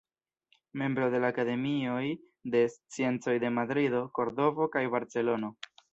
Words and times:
Membro 0.81 1.09
de 1.15 1.19
la 1.25 1.29
Akademioj 1.33 2.01
de 2.55 2.63
Sciencoj 2.77 3.37
de 3.45 3.53
Madrido, 3.59 4.03
Kordovo 4.21 4.69
kaj 4.79 4.85
Barcelono. 4.97 5.53